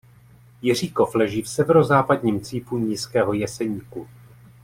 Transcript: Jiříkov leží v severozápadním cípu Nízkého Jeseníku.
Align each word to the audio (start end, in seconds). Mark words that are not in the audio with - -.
Jiříkov 0.61 1.15
leží 1.15 1.41
v 1.41 1.49
severozápadním 1.49 2.41
cípu 2.41 2.77
Nízkého 2.77 3.33
Jeseníku. 3.33 4.07